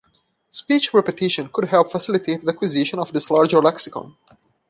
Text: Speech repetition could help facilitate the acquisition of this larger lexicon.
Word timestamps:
Speech 0.49 0.95
repetition 0.95 1.47
could 1.53 1.65
help 1.65 1.91
facilitate 1.91 2.43
the 2.43 2.51
acquisition 2.51 2.97
of 2.97 3.13
this 3.13 3.29
larger 3.29 3.61
lexicon. 3.61 4.17